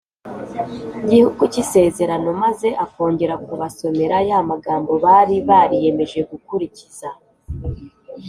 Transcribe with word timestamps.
Gihugu 1.09 1.41
cy 1.51 1.59
Isezerano 1.63 2.27
maze 2.43 2.67
akongera 2.85 3.35
kubasomera 3.45 4.17
ya 4.29 4.39
magambo 4.49 4.91
bari 5.05 5.35
bariyemeje 5.49 6.19
gukurikiza 6.31 7.09